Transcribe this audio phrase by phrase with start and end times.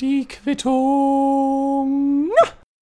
[0.00, 2.30] Die Quittung.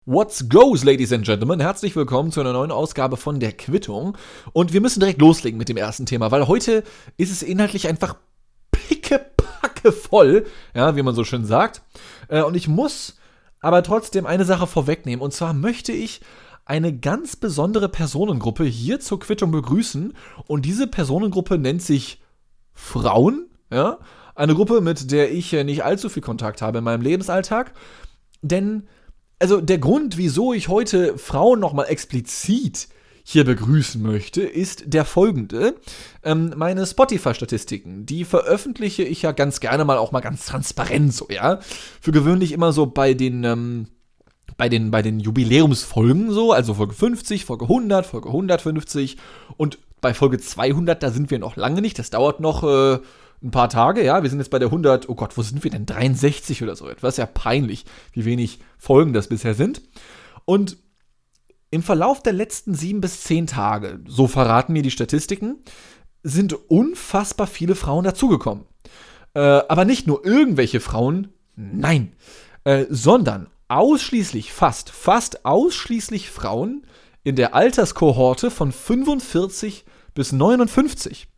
[0.05, 1.59] What's goes, Ladies and Gentlemen?
[1.59, 4.17] Herzlich willkommen zu einer neuen Ausgabe von der Quittung.
[4.53, 6.85] Und wir müssen direkt loslegen mit dem ersten Thema, weil heute
[7.17, 8.15] ist es inhaltlich einfach
[8.71, 11.83] pickepacke voll, ja, wie man so schön sagt.
[12.29, 13.17] Äh, und ich muss
[13.59, 15.25] aber trotzdem eine Sache vorwegnehmen.
[15.25, 16.21] Und zwar möchte ich
[16.67, 20.15] eine ganz besondere Personengruppe hier zur Quittung begrüßen.
[20.47, 22.23] Und diese Personengruppe nennt sich
[22.75, 23.99] Frauen, ja.
[24.37, 27.73] Eine Gruppe, mit der ich nicht allzu viel Kontakt habe in meinem Lebensalltag.
[28.43, 28.87] Denn,
[29.39, 32.89] also der Grund, wieso ich heute Frauen nochmal explizit
[33.25, 35.75] hier begrüßen möchte, ist der folgende.
[36.23, 41.27] Ähm, meine Spotify-Statistiken, die veröffentliche ich ja ganz gerne mal auch mal ganz transparent so,
[41.29, 41.59] ja.
[42.01, 43.89] Für gewöhnlich immer so bei den, ähm,
[44.57, 49.17] bei den, bei den Jubiläumsfolgen so, also Folge 50, Folge 100, Folge 150
[49.57, 53.01] und bei Folge 200, da sind wir noch lange nicht, das dauert noch, äh,
[53.43, 54.23] ein paar Tage, ja.
[54.23, 55.87] Wir sind jetzt bei der 100, oh Gott, wo sind wir denn?
[55.87, 57.17] 63 oder so etwas.
[57.17, 59.83] Ja, peinlich, wie wenig Folgen das bisher sind.
[60.45, 60.79] Und
[61.71, 65.59] im Verlauf der letzten sieben bis zehn Tage, so verraten mir die Statistiken,
[66.23, 68.65] sind unfassbar viele Frauen dazugekommen.
[69.35, 72.13] Äh, aber nicht nur irgendwelche Frauen, nein,
[72.65, 76.87] äh, sondern ausschließlich, fast, fast ausschließlich Frauen
[77.25, 79.85] in der Alterskohorte von 45
[80.15, 81.29] bis 59.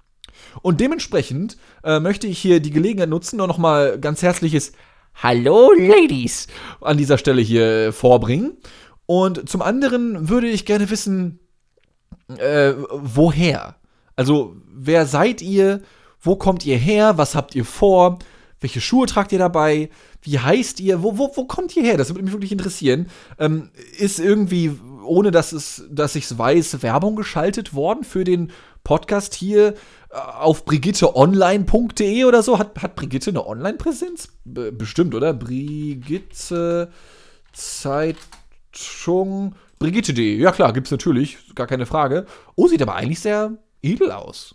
[0.62, 4.72] Und dementsprechend äh, möchte ich hier die Gelegenheit nutzen und nochmal ganz herzliches
[5.14, 6.46] Hallo Ladies
[6.80, 8.56] an dieser Stelle hier vorbringen.
[9.06, 11.40] Und zum anderen würde ich gerne wissen,
[12.36, 13.76] äh, woher?
[14.16, 15.80] Also, wer seid ihr?
[16.20, 17.16] Wo kommt ihr her?
[17.18, 18.18] Was habt ihr vor?
[18.60, 19.88] Welche Schuhe tragt ihr dabei?
[20.22, 21.02] Wie heißt ihr?
[21.02, 21.96] Wo, wo, wo kommt ihr her?
[21.96, 23.06] Das würde mich wirklich interessieren.
[23.38, 24.72] Ähm, ist irgendwie,
[25.04, 28.50] ohne dass, dass ich es weiß, Werbung geschaltet worden für den
[28.88, 29.74] Podcast hier
[30.08, 32.58] äh, auf brigitteonline.de oder so?
[32.58, 34.30] Hat, hat Brigitte eine Online-Präsenz?
[34.46, 35.34] Bestimmt, oder?
[35.34, 36.90] Brigitte
[37.52, 39.56] Zeitung.
[39.78, 40.38] Brigitte.de.
[40.38, 42.24] Ja klar, gibt's natürlich, gar keine Frage.
[42.56, 44.54] Oh, sieht aber eigentlich sehr edel aus.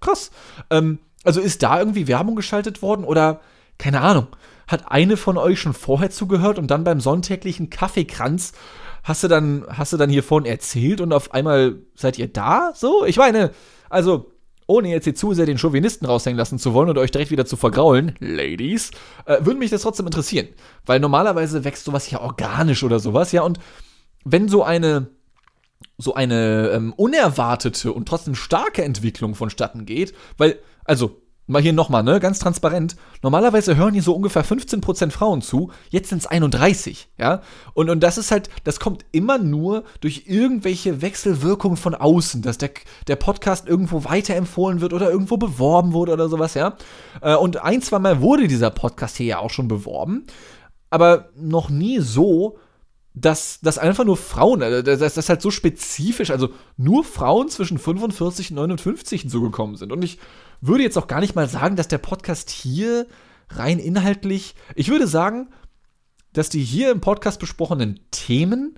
[0.00, 0.30] Krass.
[0.70, 3.40] Ähm, also ist da irgendwie Werbung geschaltet worden oder
[3.76, 4.28] keine Ahnung.
[4.68, 8.52] Hat eine von euch schon vorher zugehört und dann beim sonntäglichen Kaffeekranz
[9.06, 12.72] hast du dann, hast du dann hiervon erzählt und auf einmal seid ihr da?
[12.74, 13.04] So?
[13.04, 13.52] Ich meine,
[13.88, 14.32] also,
[14.66, 17.46] ohne jetzt hier zu sehr den Chauvinisten raushängen lassen zu wollen oder euch direkt wieder
[17.46, 18.90] zu vergraulen, Ladies,
[19.24, 20.48] äh, würde mich das trotzdem interessieren.
[20.84, 23.60] Weil normalerweise wächst sowas ja organisch oder sowas, ja, und
[24.24, 25.08] wenn so eine
[25.98, 32.02] so eine ähm, unerwartete und trotzdem starke Entwicklung vonstatten geht, weil, also, mal hier nochmal,
[32.02, 32.96] ne, ganz transparent.
[33.22, 37.42] Normalerweise hören hier so ungefähr 15% Frauen zu, jetzt sind es 31, ja.
[37.74, 42.58] Und, und das ist halt, das kommt immer nur durch irgendwelche Wechselwirkungen von außen, dass
[42.58, 42.70] der,
[43.06, 46.76] der Podcast irgendwo weiterempfohlen wird oder irgendwo beworben wurde oder sowas, ja.
[47.20, 50.26] Äh, und ein, zwei Mal wurde dieser Podcast hier ja auch schon beworben,
[50.90, 52.58] aber noch nie so,
[53.18, 57.48] dass, dass einfach nur Frauen, äh, das, das ist halt so spezifisch, also nur Frauen
[57.48, 59.90] zwischen 45 und 59 hinzugekommen sind.
[59.90, 60.18] Und ich
[60.60, 63.06] würde jetzt auch gar nicht mal sagen, dass der Podcast hier
[63.48, 65.48] rein inhaltlich, ich würde sagen,
[66.34, 68.74] dass die hier im Podcast besprochenen Themen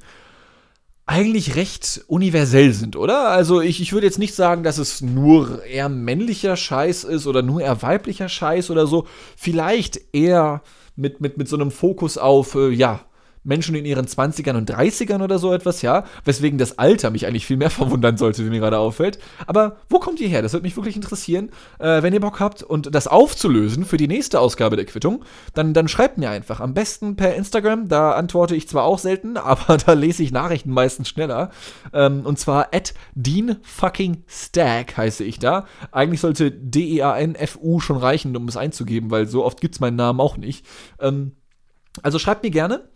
[1.04, 3.30] eigentlich recht universell sind, oder?
[3.30, 7.42] Also ich, ich würde jetzt nicht sagen, dass es nur eher männlicher Scheiß ist oder
[7.42, 9.08] nur eher weiblicher Scheiß oder so.
[9.36, 10.62] Vielleicht eher
[10.94, 13.00] mit, mit, mit so einem Fokus auf, äh, ja,
[13.44, 16.04] Menschen in ihren 20ern und 30ern oder so etwas, ja.
[16.24, 19.18] Weswegen das Alter mich eigentlich viel mehr verwundern sollte, wie mir gerade auffällt.
[19.46, 20.42] Aber wo kommt ihr her?
[20.42, 21.50] Das würde mich wirklich interessieren.
[21.78, 25.74] Äh, wenn ihr Bock habt und das aufzulösen für die nächste Ausgabe der Quittung, dann,
[25.74, 26.60] dann schreibt mir einfach.
[26.60, 27.88] Am besten per Instagram.
[27.88, 31.50] Da antworte ich zwar auch selten, aber da lese ich Nachrichten meistens schneller.
[31.92, 35.66] Ähm, und zwar at Dean fucking Stack heiße ich da.
[35.92, 40.20] Eigentlich sollte D-E-A-N-F-U schon reichen, um es einzugeben, weil so oft gibt es meinen Namen
[40.20, 40.66] auch nicht.
[41.00, 41.32] Ähm,
[42.02, 42.88] also schreibt mir gerne.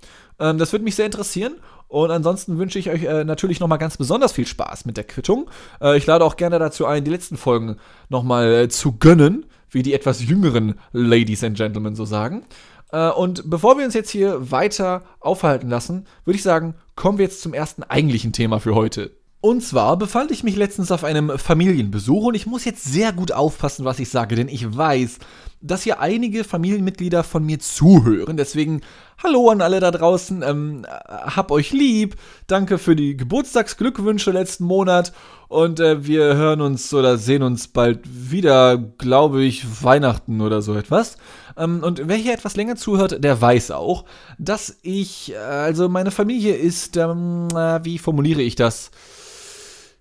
[0.42, 1.54] Ähm, das würde mich sehr interessieren.
[1.88, 5.48] Und ansonsten wünsche ich euch äh, natürlich nochmal ganz besonders viel Spaß mit der Quittung.
[5.80, 7.76] Äh, ich lade auch gerne dazu ein, die letzten Folgen
[8.08, 12.44] nochmal äh, zu gönnen, wie die etwas jüngeren Ladies and Gentlemen so sagen.
[12.92, 17.24] Äh, und bevor wir uns jetzt hier weiter aufhalten lassen, würde ich sagen, kommen wir
[17.24, 19.10] jetzt zum ersten eigentlichen Thema für heute.
[19.44, 23.32] Und zwar befand ich mich letztens auf einem Familienbesuch und ich muss jetzt sehr gut
[23.32, 25.18] aufpassen, was ich sage, denn ich weiß,
[25.60, 28.36] dass hier einige Familienmitglieder von mir zuhören.
[28.36, 28.82] Deswegen
[29.22, 32.16] hallo an alle da draußen, ähm, hab euch lieb,
[32.48, 35.12] danke für die Geburtstagsglückwünsche letzten Monat
[35.48, 40.74] und äh, wir hören uns oder sehen uns bald wieder, glaube ich, Weihnachten oder so
[40.74, 41.18] etwas.
[41.56, 44.06] Ähm, und wer hier etwas länger zuhört, der weiß auch,
[44.38, 48.90] dass ich, äh, also meine Familie ist, ähm, äh, wie formuliere ich das?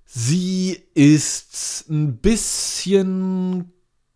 [0.06, 3.71] Sie ist ein bisschen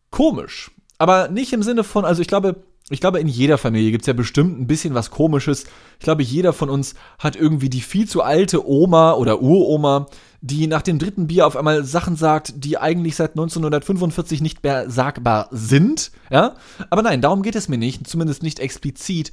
[0.10, 0.72] komisch.
[0.98, 4.08] Aber nicht im Sinne von, also ich glaube, ich glaube, in jeder Familie gibt es
[4.08, 5.64] ja bestimmt ein bisschen was Komisches.
[5.98, 10.06] Ich glaube, jeder von uns hat irgendwie die viel zu alte Oma oder Uroma,
[10.42, 14.88] die nach dem dritten Bier auf einmal Sachen sagt, die eigentlich seit 1945 nicht mehr
[14.88, 16.12] sagbar sind.
[16.30, 16.56] Ja?
[16.92, 19.32] Aber nein, darum geht es mir nicht, zumindest nicht explizit.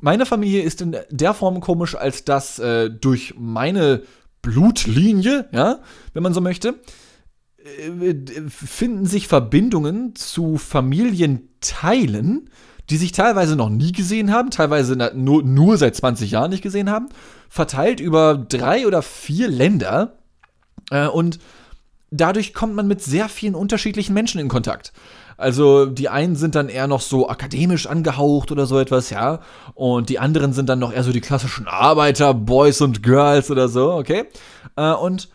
[0.00, 4.02] Meine Familie ist in der Form komisch, als dass äh, durch meine
[4.40, 5.80] Blutlinie, ja,
[6.14, 6.80] wenn man so möchte,
[7.58, 8.14] äh,
[8.48, 12.48] finden sich Verbindungen zu Familienteilen,
[12.90, 16.90] die sich teilweise noch nie gesehen haben, teilweise nur, nur seit 20 Jahren nicht gesehen
[16.90, 17.08] haben,
[17.48, 20.18] verteilt über drei oder vier Länder.
[20.90, 21.38] Äh, und
[22.10, 24.92] dadurch kommt man mit sehr vielen unterschiedlichen Menschen in Kontakt.
[25.36, 29.40] Also die einen sind dann eher noch so akademisch angehaucht oder so etwas, ja.
[29.74, 33.68] Und die anderen sind dann noch eher so die klassischen Arbeiter, Boys und Girls oder
[33.68, 34.24] so, okay.
[34.76, 35.28] Äh, und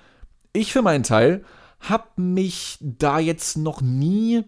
[0.52, 1.44] ich für meinen Teil
[1.80, 4.44] habe mich da jetzt noch nie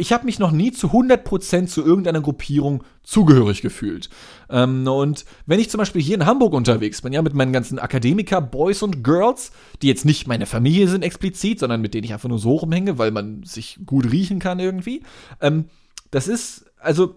[0.00, 4.08] ich habe mich noch nie zu 100% zu irgendeiner Gruppierung zugehörig gefühlt.
[4.48, 7.78] Ähm, und wenn ich zum Beispiel hier in Hamburg unterwegs bin, ja, mit meinen ganzen
[7.78, 9.52] Akademiker, Boys und Girls,
[9.82, 12.96] die jetzt nicht meine Familie sind explizit, sondern mit denen ich einfach nur so rumhänge,
[12.96, 15.02] weil man sich gut riechen kann irgendwie,
[15.42, 15.66] ähm,
[16.10, 17.14] das ist, also,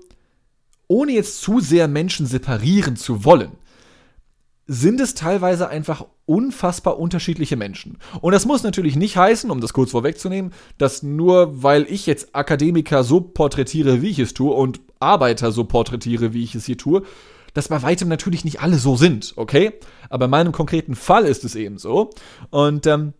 [0.87, 3.53] ohne jetzt zu sehr Menschen separieren zu wollen,
[4.65, 7.97] sind es teilweise einfach unfassbar unterschiedliche Menschen.
[8.21, 12.33] Und das muss natürlich nicht heißen, um das kurz vorwegzunehmen, dass nur weil ich jetzt
[12.33, 16.77] Akademiker so porträtiere, wie ich es tue, und Arbeiter so porträtiere, wie ich es hier
[16.77, 17.03] tue,
[17.53, 19.73] dass bei weitem natürlich nicht alle so sind, okay?
[20.09, 22.09] Aber in meinem konkreten Fall ist es eben so.
[22.49, 23.13] Und ähm,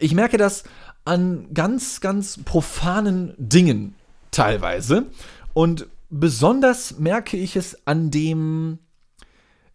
[0.00, 0.64] ich merke das
[1.04, 3.94] an ganz, ganz profanen Dingen
[4.32, 5.06] teilweise.
[5.52, 8.78] Und besonders merke ich es an dem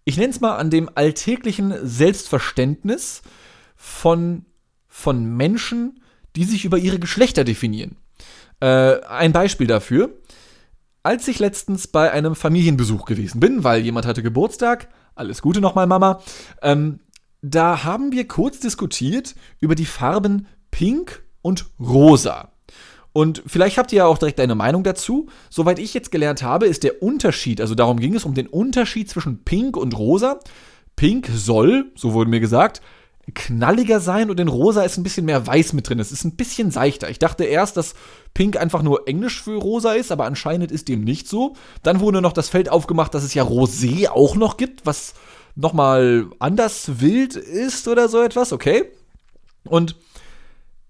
[0.10, 3.22] ich nenne es mal an dem alltäglichen Selbstverständnis
[3.76, 4.46] von,
[4.88, 6.02] von Menschen,
[6.36, 7.96] die sich über ihre Geschlechter definieren.
[8.60, 10.20] Äh, ein Beispiel dafür.
[11.04, 15.88] Als ich letztens bei einem Familienbesuch gewesen bin, weil jemand hatte Geburtstag, alles Gute nochmal,
[15.88, 16.22] Mama,
[16.62, 17.00] ähm,
[17.42, 22.52] da haben wir kurz diskutiert über die Farben Pink und Rosa.
[23.12, 25.28] Und vielleicht habt ihr ja auch direkt eine Meinung dazu.
[25.50, 29.10] Soweit ich jetzt gelernt habe, ist der Unterschied, also darum ging es um den Unterschied
[29.10, 30.40] zwischen Pink und Rosa.
[30.96, 32.82] Pink soll, so wurde mir gesagt,
[33.34, 36.00] knalliger sein und in Rosa ist ein bisschen mehr Weiß mit drin.
[36.00, 37.10] Es ist ein bisschen seichter.
[37.10, 37.96] Ich dachte erst, dass
[38.34, 41.56] Pink einfach nur Englisch für Rosa ist, aber anscheinend ist dem nicht so.
[41.84, 45.14] Dann wurde noch das Feld aufgemacht, dass es ja Rosé auch noch gibt, was
[45.56, 48.86] nochmal anders wild ist oder so etwas, okay?
[49.66, 49.96] Und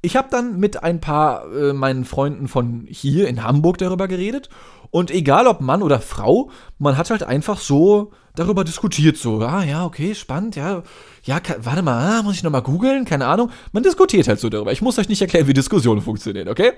[0.02, 4.50] ich habe dann mit ein paar äh, meinen Freunden von hier in Hamburg darüber geredet.
[4.92, 9.18] Und egal ob Mann oder Frau, man hat halt einfach so darüber diskutiert.
[9.18, 10.84] So, ah ja, okay, spannend, ja.
[11.24, 13.06] Ja, warte mal, ah, muss ich nochmal googeln?
[13.06, 13.52] Keine Ahnung.
[13.72, 14.72] Man diskutiert halt so darüber.
[14.72, 16.72] Ich muss euch nicht erklären, wie Diskussionen funktionieren, okay?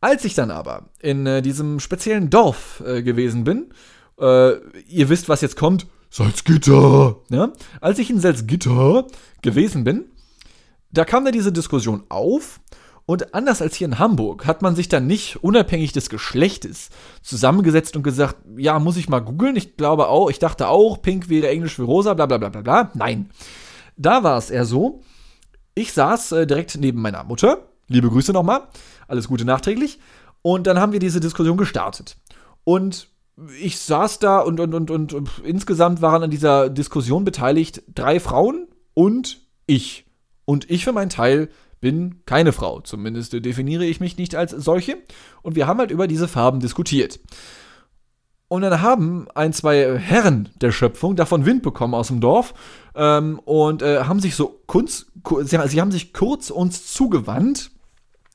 [0.00, 3.66] Als ich dann aber in äh, diesem speziellen Dorf äh, gewesen bin,
[4.18, 4.56] äh,
[4.88, 7.52] ihr wisst, was jetzt kommt, Salzgitter, ja?
[7.80, 9.06] Als ich in Salzgitter
[9.42, 10.06] gewesen bin,
[10.92, 12.60] da kam dann diese Diskussion auf
[13.06, 16.90] und anders als hier in Hamburg hat man sich dann nicht unabhängig des Geschlechtes
[17.22, 19.56] zusammengesetzt und gesagt, ja, muss ich mal googeln.
[19.56, 22.60] Ich glaube auch, ich dachte auch, Pink wäre Englisch für rosa, bla bla bla bla
[22.60, 22.90] bla.
[22.94, 23.30] Nein.
[23.96, 25.02] Da war es eher so,
[25.74, 27.68] ich saß äh, direkt neben meiner Mutter.
[27.88, 28.68] Liebe Grüße nochmal.
[29.08, 29.98] Alles Gute nachträglich.
[30.42, 32.16] Und dann haben wir diese Diskussion gestartet.
[32.64, 33.08] Und
[33.60, 38.20] ich saß da und, und, und, und, und insgesamt waren an dieser Diskussion beteiligt drei
[38.20, 40.06] Frauen und ich.
[40.44, 41.48] Und ich für meinen Teil
[41.80, 42.80] bin keine Frau.
[42.80, 44.98] Zumindest definiere ich mich nicht als solche.
[45.42, 47.20] Und wir haben halt über diese Farben diskutiert.
[48.48, 52.52] Und dann haben ein, zwei Herren der Schöpfung davon Wind bekommen aus dem Dorf
[52.96, 55.06] ähm, und äh, haben sich so kurz,
[55.42, 57.70] sie, sie haben sich kurz uns zugewandt,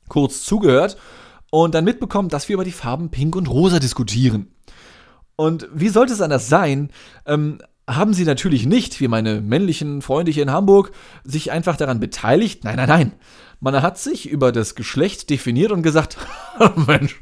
[0.08, 0.96] kurz zugehört
[1.52, 4.56] und dann mitbekommen, dass wir über die Farben Pink und Rosa diskutieren.
[5.36, 6.92] Und wie sollte es anders sein?
[7.26, 10.92] Ähm, haben sie natürlich nicht, wie meine männlichen Freunde hier in Hamburg,
[11.24, 12.64] sich einfach daran beteiligt.
[12.64, 13.12] Nein, nein, nein.
[13.60, 16.18] Man hat sich über das Geschlecht definiert und gesagt,
[16.88, 17.20] Mensch,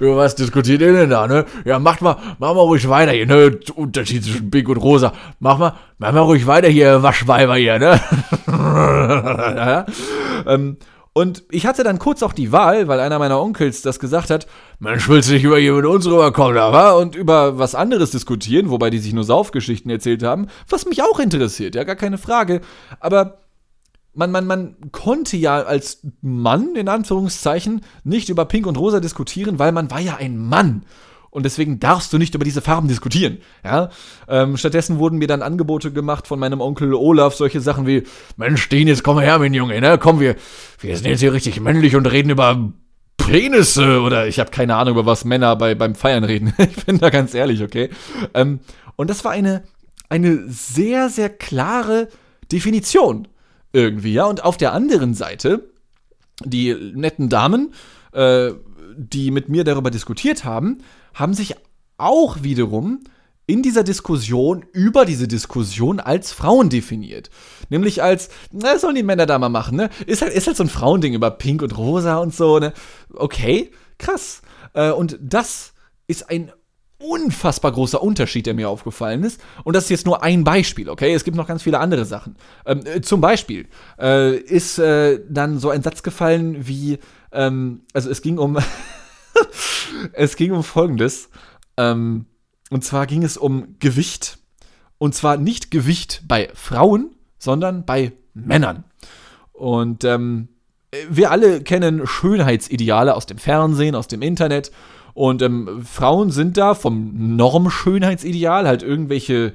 [0.00, 1.44] über was diskutiert ihr denn da, ne?
[1.64, 3.58] Ja, macht mal, mach mal ruhig weiter hier, ne?
[3.74, 5.12] Unterschied zwischen Pink und Rosa.
[5.38, 8.00] Mach mal, mach mal ruhig weiter hier, Waschweiber hier, ne?
[8.46, 9.86] ja,
[10.46, 10.78] ähm,
[11.16, 14.46] und ich hatte dann kurz auch die Wahl, weil einer meiner Onkels das gesagt hat,
[14.80, 16.98] Mensch, willst du nicht über mit uns rüberkommen, aber?
[16.98, 21.18] Und über was anderes diskutieren, wobei die sich nur Saufgeschichten erzählt haben, was mich auch
[21.18, 22.60] interessiert, ja, gar keine Frage.
[23.00, 23.38] Aber
[24.12, 29.58] man, man, man konnte ja als Mann, in Anführungszeichen, nicht über Pink und Rosa diskutieren,
[29.58, 30.84] weil man war ja ein Mann
[31.36, 33.42] und deswegen darfst du nicht über diese Farben diskutieren.
[33.62, 33.90] Ja?
[34.26, 38.04] Ähm, stattdessen wurden mir dann Angebote gemacht von meinem Onkel Olaf, solche Sachen wie,
[38.38, 39.98] Mensch, Dean, jetzt komm her, mein Junge, ne?
[39.98, 40.36] Komm, wir,
[40.80, 42.72] wir sind jetzt hier richtig männlich und reden über
[43.18, 46.54] Penisse oder ich habe keine Ahnung, über was Männer bei, beim Feiern reden.
[46.58, 47.90] ich bin da ganz ehrlich, okay?
[48.32, 48.60] Ähm,
[48.96, 49.64] und das war eine,
[50.08, 52.08] eine sehr, sehr klare
[52.50, 53.28] Definition
[53.74, 54.24] irgendwie, ja.
[54.24, 55.68] Und auf der anderen Seite,
[56.42, 57.74] die netten Damen,
[58.16, 58.54] äh,
[58.96, 60.78] die mit mir darüber diskutiert haben,
[61.14, 61.54] haben sich
[61.98, 63.00] auch wiederum
[63.46, 67.30] in dieser Diskussion über diese Diskussion als Frauen definiert.
[67.68, 69.90] Nämlich als, na, sollen die Männer da mal machen, ne?
[70.06, 72.72] Ist halt, ist halt so ein Frauending über Pink und Rosa und so, ne?
[73.14, 74.42] Okay, krass.
[74.72, 75.74] Äh, und das
[76.08, 76.50] ist ein
[76.98, 79.40] unfassbar großer Unterschied, der mir aufgefallen ist.
[79.64, 81.12] Und das ist jetzt nur ein Beispiel, okay?
[81.12, 82.36] Es gibt noch ganz viele andere Sachen.
[82.64, 83.68] Ähm, äh, zum Beispiel
[84.00, 86.98] äh, ist äh, dann so ein Satz gefallen wie,
[87.36, 88.58] ähm, also es ging um,
[90.12, 91.28] es ging um Folgendes.
[91.76, 92.26] Ähm,
[92.70, 94.38] und zwar ging es um Gewicht.
[94.98, 98.84] Und zwar nicht Gewicht bei Frauen, sondern bei Männern.
[99.52, 100.48] Und ähm,
[101.10, 104.70] wir alle kennen Schönheitsideale aus dem Fernsehen, aus dem Internet.
[105.14, 109.52] Und ähm, Frauen sind da vom Norm-Schönheitsideal halt irgendwelche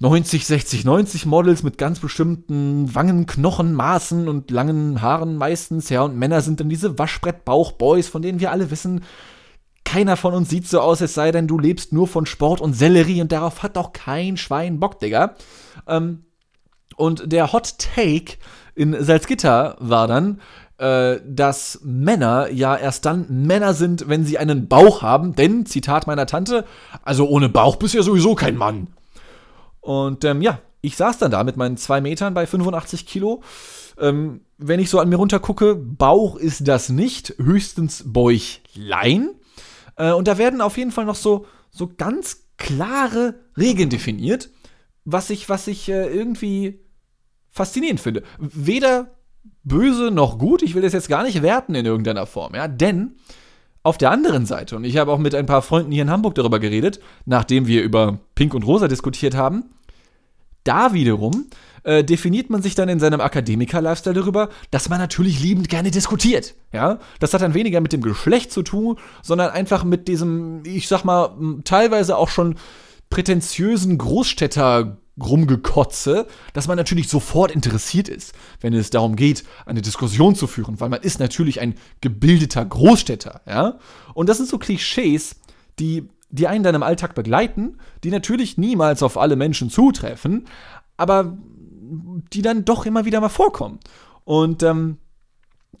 [0.00, 6.02] 90, 60, 90 Models mit ganz bestimmten Wangen, Knochen, Maßen und langen Haaren meistens, ja.
[6.02, 9.04] Und Männer sind dann diese Waschbrett-Bauch-Boys, von denen wir alle wissen,
[9.84, 12.74] keiner von uns sieht so aus, es sei denn, du lebst nur von Sport und
[12.74, 15.34] Sellerie und darauf hat doch kein Schwein Bock, Digga.
[15.86, 16.24] Ähm,
[16.96, 18.38] und der Hot Take
[18.74, 20.40] in Salzgitter war dann,
[20.78, 26.06] äh, dass Männer ja erst dann Männer sind, wenn sie einen Bauch haben, denn, Zitat
[26.06, 26.64] meiner Tante,
[27.02, 28.88] also ohne Bauch bist du ja sowieso kein Mann.
[29.80, 33.42] Und ähm, ja, ich saß dann da mit meinen zwei Metern bei 85 Kilo.
[33.98, 39.30] Ähm, wenn ich so an mir runtergucke, Bauch ist das nicht, höchstens Bäuchlein.
[39.96, 44.50] Äh, und da werden auf jeden Fall noch so, so ganz klare Regeln definiert,
[45.04, 46.80] was ich, was ich äh, irgendwie
[47.50, 48.22] faszinierend finde.
[48.38, 49.16] Weder
[49.62, 53.16] böse noch gut, ich will das jetzt gar nicht werten in irgendeiner Form, ja, denn
[53.82, 56.34] auf der anderen Seite, und ich habe auch mit ein paar Freunden hier in Hamburg
[56.34, 59.64] darüber geredet, nachdem wir über Pink und Rosa diskutiert haben,
[60.64, 61.46] da wiederum
[61.84, 66.54] äh, definiert man sich dann in seinem Akademiker-Lifestyle darüber, dass man natürlich liebend gerne diskutiert.
[66.72, 70.88] Ja, das hat dann weniger mit dem Geschlecht zu tun, sondern einfach mit diesem, ich
[70.88, 71.34] sag mal,
[71.64, 72.56] teilweise auch schon
[73.08, 80.34] prätentiösen Großstädter Rumgekotze, dass man natürlich sofort interessiert ist, wenn es darum geht, eine Diskussion
[80.34, 83.78] zu führen, weil man ist natürlich ein gebildeter Großstädter, ja?
[84.14, 85.36] Und das sind so Klischees,
[85.78, 90.46] die die einen dann im Alltag begleiten, die natürlich niemals auf alle Menschen zutreffen,
[90.96, 91.36] aber
[92.32, 93.80] die dann doch immer wieder mal vorkommen.
[94.24, 94.98] Und ähm,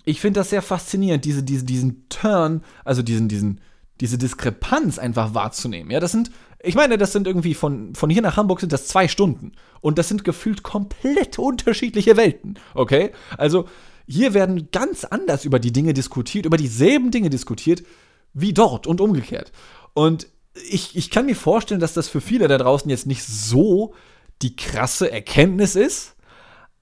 [0.04, 3.60] ich finde das sehr faszinierend, diese, diese, diesen Turn, also diesen, diesen,
[4.00, 5.90] diese Diskrepanz einfach wahrzunehmen.
[5.90, 6.30] Ja, das sind,
[6.62, 9.52] ich meine, das sind irgendwie von, von hier nach Hamburg sind das zwei Stunden.
[9.80, 12.58] Und das sind gefühlt komplett unterschiedliche Welten.
[12.74, 13.12] Okay?
[13.36, 13.66] Also,
[14.06, 17.84] hier werden ganz anders über die Dinge diskutiert, über dieselben Dinge diskutiert,
[18.32, 19.52] wie dort und umgekehrt.
[19.94, 20.26] Und
[20.68, 23.94] ich, ich kann mir vorstellen, dass das für viele da draußen jetzt nicht so
[24.42, 26.16] die krasse Erkenntnis ist,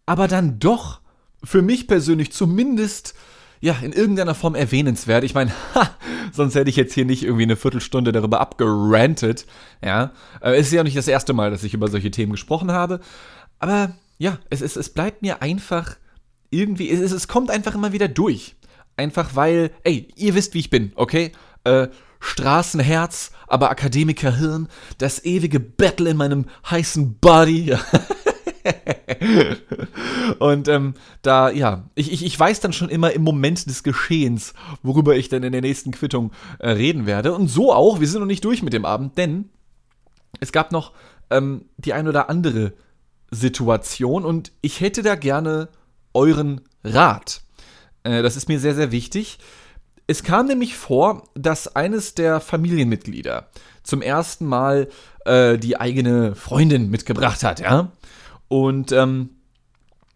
[0.06, 1.00] aber dann doch
[1.44, 3.14] für mich persönlich zumindest
[3.60, 5.24] ja, in irgendeiner Form erwähnenswert.
[5.24, 5.52] Ich meine,
[6.32, 9.46] sonst hätte ich jetzt hier nicht irgendwie eine Viertelstunde darüber abgerantet.
[9.84, 12.72] Ja, äh, es ist ja nicht das erste Mal, dass ich über solche Themen gesprochen
[12.72, 13.00] habe.
[13.58, 15.96] Aber ja, es, es, es bleibt mir einfach
[16.50, 18.56] irgendwie, es, es kommt einfach immer wieder durch.
[18.96, 21.32] Einfach weil, ey, ihr wisst, wie ich bin, okay?
[21.64, 21.88] Äh,
[22.20, 27.76] Straßenherz, aber Akademikerhirn, das ewige Battle in meinem heißen Body.
[30.38, 34.54] und ähm, da, ja, ich, ich, ich weiß dann schon immer im Moment des Geschehens,
[34.82, 37.34] worüber ich dann in der nächsten Quittung äh, reden werde.
[37.34, 39.50] Und so auch, wir sind noch nicht durch mit dem Abend, denn
[40.40, 40.92] es gab noch
[41.30, 42.72] ähm, die ein oder andere
[43.30, 45.68] Situation und ich hätte da gerne
[46.14, 47.42] euren Rat.
[48.02, 49.38] Äh, das ist mir sehr, sehr wichtig.
[50.06, 53.48] Es kam nämlich vor, dass eines der Familienmitglieder
[53.82, 54.88] zum ersten Mal
[55.26, 57.92] äh, die eigene Freundin mitgebracht hat, ja.
[58.48, 59.30] Und ähm,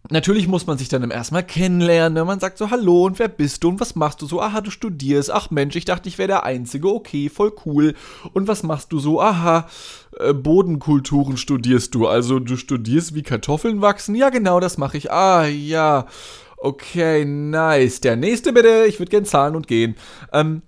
[0.09, 2.13] natürlich muss man sich dann im ersten Mal kennenlernen.
[2.13, 2.25] Ne?
[2.25, 4.41] Man sagt so, hallo und wer bist du und was machst du so?
[4.41, 5.31] Aha, du studierst.
[5.31, 6.89] Ach Mensch, ich dachte, ich wäre der Einzige.
[6.89, 7.93] Okay, voll cool.
[8.33, 9.21] Und was machst du so?
[9.21, 9.67] Aha,
[10.19, 12.07] äh, Bodenkulturen studierst du.
[12.07, 14.15] Also du studierst, wie Kartoffeln wachsen?
[14.15, 15.11] Ja, genau, das mache ich.
[15.11, 16.07] Ah, ja.
[16.57, 17.99] Okay, nice.
[17.99, 18.85] Der nächste bitte.
[18.87, 19.95] Ich würde gern zahlen und gehen.
[20.31, 20.61] Ähm,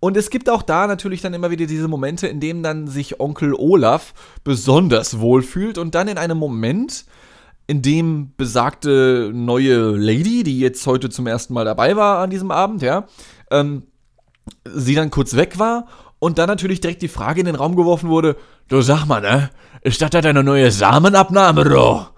[0.00, 3.20] und es gibt auch da natürlich dann immer wieder diese Momente, in denen dann sich
[3.20, 7.04] Onkel Olaf besonders wohlfühlt und dann in einem Moment,
[7.66, 12.50] in dem besagte neue Lady, die jetzt heute zum ersten Mal dabei war an diesem
[12.50, 13.06] Abend, ja,
[13.50, 13.84] ähm,
[14.64, 15.86] sie dann kurz weg war
[16.18, 18.36] und dann natürlich direkt die Frage in den Raum geworfen wurde,
[18.68, 19.50] du sag mal, ne,
[19.82, 22.12] ist das deine neue Samenabnahme, doch?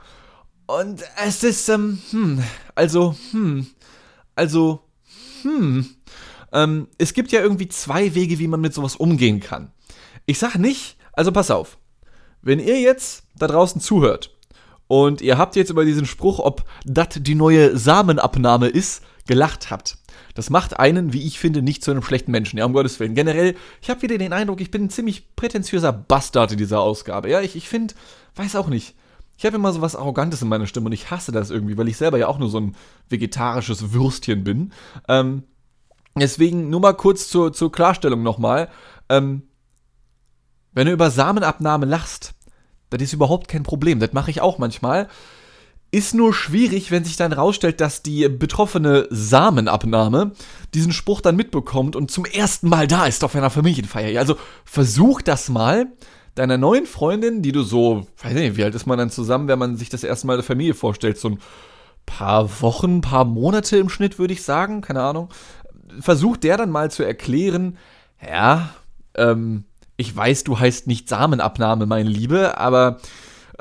[0.67, 2.43] Und es ist, ähm, hm,
[2.75, 3.67] also, hm,
[4.37, 4.81] also,
[5.43, 5.87] hm,
[6.53, 9.73] ähm, es gibt ja irgendwie zwei Wege, wie man mit sowas umgehen kann.
[10.27, 11.79] Ich sag nicht, also pass auf,
[12.43, 14.37] wenn ihr jetzt da draußen zuhört
[14.89, 19.99] und ihr habt jetzt über diesen Spruch, ob das die neue Samenabnahme ist, gelacht habt.
[20.35, 22.59] Das macht einen, wie ich finde, nicht zu einem schlechten Menschen.
[22.59, 23.15] Ja, um Gottes Willen.
[23.15, 27.31] Generell, ich habe wieder den Eindruck, ich bin ein ziemlich prätentiöser Bastard in dieser Ausgabe.
[27.31, 27.95] Ja, ich, ich finde,
[28.37, 28.95] weiß auch nicht.
[29.37, 31.89] Ich habe immer so was Arrogantes in meiner Stimme und ich hasse das irgendwie, weil
[31.89, 32.77] ich selber ja auch nur so ein
[33.09, 34.73] vegetarisches Würstchen bin.
[35.09, 35.45] Ähm,
[36.17, 38.69] deswegen nur mal kurz zur, zur Klarstellung nochmal.
[39.09, 39.43] Ähm,
[40.73, 42.35] wenn du über Samenabnahme lachst,
[42.91, 44.01] das ist überhaupt kein Problem.
[44.01, 45.09] Das mache ich auch manchmal.
[45.91, 50.33] Ist nur schwierig, wenn sich dann rausstellt, dass die betroffene Samenabnahme
[50.73, 54.19] diesen Spruch dann mitbekommt und zum ersten Mal da ist auf einer Familienfeier.
[54.19, 55.87] Also versuch das mal
[56.35, 59.59] deiner neuen Freundin, die du so, weiß nicht, wie alt ist man dann zusammen, wenn
[59.59, 61.19] man sich das erste Mal der Familie vorstellt?
[61.19, 61.39] So ein
[62.07, 65.29] paar Wochen, paar Monate im Schnitt, würde ich sagen, keine Ahnung.
[66.01, 67.79] Versuch der dann mal zu erklären,
[68.27, 68.71] ja,
[69.15, 69.65] ähm,
[69.97, 72.99] ich weiß, du heißt nicht Samenabnahme, meine Liebe, aber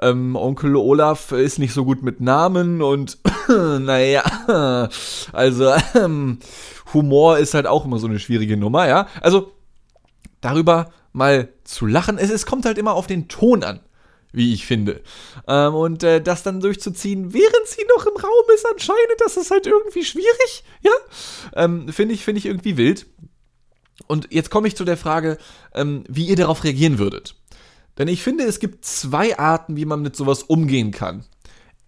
[0.01, 4.89] ähm, Onkel Olaf ist nicht so gut mit Namen und naja,
[5.33, 6.39] also ähm,
[6.93, 9.07] Humor ist halt auch immer so eine schwierige Nummer, ja.
[9.21, 9.51] Also
[10.41, 13.81] darüber mal zu lachen, es, es kommt halt immer auf den Ton an
[14.31, 15.01] wie ich finde.
[15.47, 19.51] Ähm, und äh, das dann durchzuziehen, während sie noch im Raum ist, anscheinend, das ist
[19.51, 20.91] halt irgendwie schwierig, ja?
[21.55, 23.05] Ähm, finde ich, finde ich irgendwie wild.
[24.07, 25.37] Und jetzt komme ich zu der Frage,
[25.73, 27.35] ähm, wie ihr darauf reagieren würdet.
[27.97, 31.25] Denn ich finde, es gibt zwei Arten, wie man mit sowas umgehen kann.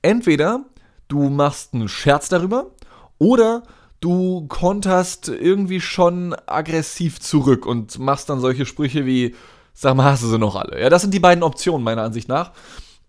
[0.01, 0.65] Entweder
[1.07, 2.71] du machst einen Scherz darüber
[3.17, 3.63] oder
[3.99, 9.33] du konterst irgendwie schon aggressiv zurück und machst dann solche Sprüche wie,
[9.73, 10.79] sag mal, hast du sie noch alle?
[10.79, 12.51] Ja, das sind die beiden Optionen meiner Ansicht nach.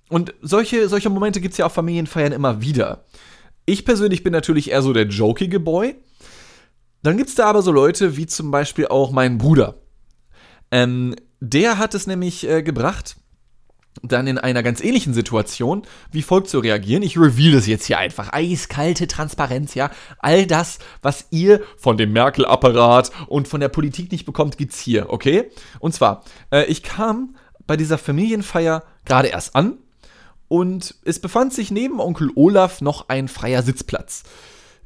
[0.08, 3.04] Und solche, solche Momente gibt es ja auf Familienfeiern immer wieder.
[3.66, 5.96] Ich persönlich bin natürlich eher so der jokige Boy.
[7.02, 9.76] Dann gibt es da aber so Leute wie zum Beispiel auch mein Bruder.
[10.70, 13.16] Ähm, der hat es nämlich äh, gebracht,
[14.02, 17.02] dann in einer ganz ähnlichen Situation wie folgt zu reagieren.
[17.02, 18.32] Ich reveal das jetzt hier einfach.
[18.32, 19.90] Eiskalte Transparenz, ja.
[20.18, 25.10] All das, was ihr von dem Merkel-Apparat und von der Politik nicht bekommt, gibt's hier,
[25.10, 25.50] okay?
[25.78, 29.78] Und zwar, äh, ich kam bei dieser Familienfeier gerade erst an
[30.48, 34.24] und es befand sich neben Onkel Olaf noch ein freier Sitzplatz.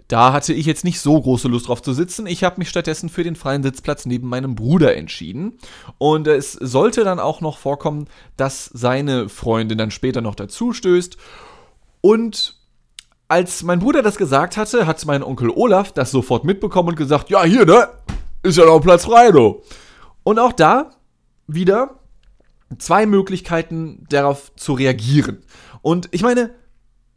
[0.09, 2.27] Da hatte ich jetzt nicht so große Lust drauf zu sitzen.
[2.27, 5.59] Ich habe mich stattdessen für den freien Sitzplatz neben meinem Bruder entschieden.
[5.99, 8.07] Und es sollte dann auch noch vorkommen,
[8.39, 11.19] dass seine Freundin dann später noch dazu stößt.
[12.01, 12.57] Und
[13.29, 17.29] als mein Bruder das gesagt hatte, hat mein Onkel Olaf das sofort mitbekommen und gesagt,
[17.29, 17.89] ja, hier, ne?
[18.43, 19.63] Ist ja noch Platz frei, du.
[20.23, 20.93] Und auch da
[21.47, 21.99] wieder
[22.79, 25.43] zwei Möglichkeiten darauf zu reagieren.
[25.83, 26.55] Und ich meine,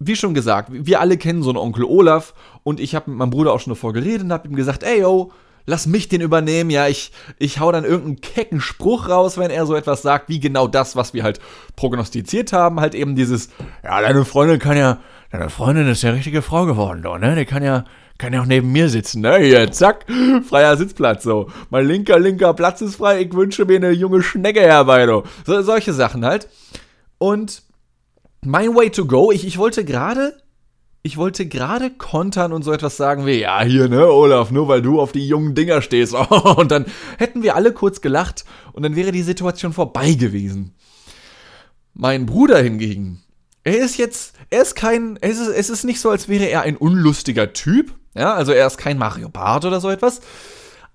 [0.04, 2.34] wie schon gesagt, wir alle kennen so einen Onkel Olaf
[2.64, 5.02] und ich habe mit meinem Bruder auch schon davor geredet und habe ihm gesagt, ey
[5.02, 5.32] yo,
[5.68, 9.68] lass mich den übernehmen, ja, ich, ich hau dann irgendeinen kecken Spruch raus, wenn er
[9.68, 11.40] so etwas sagt, wie genau das, was wir halt
[11.76, 13.50] prognostiziert haben, halt eben dieses,
[13.84, 14.98] ja, deine Freundin kann ja,
[15.32, 17.86] deine Freundin ist ja richtige Frau geworden, doch, ne, die kann ja,
[18.18, 20.06] kann ja auch neben mir sitzen, ne, hier, zack,
[20.50, 24.62] freier Sitzplatz, so, mein linker, linker Platz ist frei, ich wünsche mir eine junge Schnecke
[24.62, 25.24] herbei, so,
[25.62, 26.50] solche Sachen halt,
[27.20, 27.62] und
[28.44, 30.38] mein Way to go, ich, ich wollte gerade,
[31.04, 34.82] ich wollte gerade kontern und so etwas sagen wie, ja, hier, ne, Olaf, nur weil
[34.82, 36.14] du auf die jungen Dinger stehst.
[36.58, 36.86] und dann
[37.18, 40.74] hätten wir alle kurz gelacht und dann wäre die Situation vorbei gewesen.
[41.94, 43.22] Mein Bruder hingegen,
[43.64, 46.62] er ist jetzt, er ist kein, es ist, es ist nicht so, als wäre er
[46.62, 47.94] ein unlustiger Typ.
[48.16, 50.22] Ja, also er ist kein Mario Bart oder so etwas.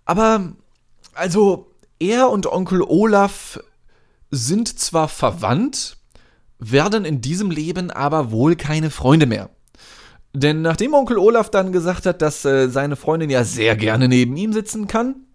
[0.04, 0.52] Aber,
[1.14, 3.60] also, er und Onkel Olaf
[4.30, 5.95] sind zwar verwandt,
[6.58, 9.50] werden in diesem Leben aber wohl keine Freunde mehr.
[10.32, 14.36] Denn nachdem Onkel Olaf dann gesagt hat, dass äh, seine Freundin ja sehr gerne neben
[14.36, 15.26] ihm sitzen kann,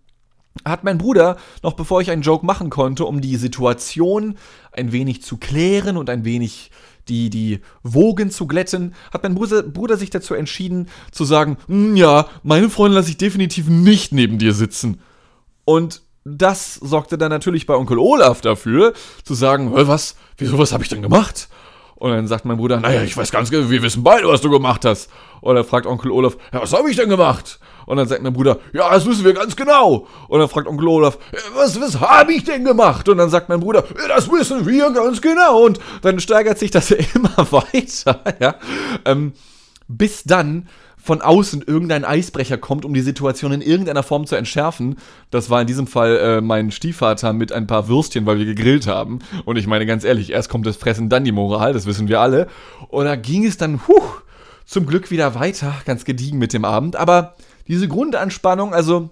[0.65, 4.37] hat mein Bruder, noch bevor ich einen Joke machen konnte, um die Situation
[4.71, 6.71] ein wenig zu klären und ein wenig
[7.07, 11.95] die, die Wogen zu glätten, hat mein Bruder, Bruder sich dazu entschieden zu sagen, hm,
[11.95, 15.01] ja, meine Freundin lasse ich definitiv nicht neben dir sitzen.
[15.65, 20.83] Und das sorgte dann natürlich bei Onkel Olaf dafür, zu sagen, was, wieso, was habe
[20.83, 21.49] ich denn gemacht?
[21.95, 24.49] Und dann sagt mein Bruder, naja, ich weiß ganz genau, wir wissen beide, was du
[24.49, 25.09] gemacht hast.
[25.39, 27.59] Und dann fragt Onkel Olaf, ja, was habe ich denn gemacht?
[27.85, 30.07] Und dann sagt mein Bruder, ja, das wissen wir ganz genau.
[30.27, 31.19] Und dann fragt Onkel Olaf,
[31.53, 33.07] was, was habe ich denn gemacht?
[33.07, 35.63] Und dann sagt mein Bruder, das wissen wir ganz genau.
[35.63, 38.55] Und dann steigert sich das immer weiter, ja.
[39.05, 39.33] Ähm,
[39.87, 40.67] bis dann
[41.01, 44.97] von außen irgendein Eisbrecher kommt, um die Situation in irgendeiner Form zu entschärfen.
[45.31, 48.85] Das war in diesem Fall äh, mein Stiefvater mit ein paar Würstchen, weil wir gegrillt
[48.85, 49.19] haben.
[49.45, 52.21] Und ich meine ganz ehrlich, erst kommt das Fressen, dann die Moral, das wissen wir
[52.21, 52.47] alle.
[52.89, 54.01] Und da ging es dann, huh,
[54.65, 56.95] zum Glück wieder weiter, ganz gediegen mit dem Abend.
[56.95, 57.35] Aber
[57.67, 59.09] diese Grundanspannung, also